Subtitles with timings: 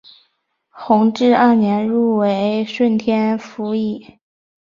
[0.71, 4.17] 弘治二年入为顺天府尹。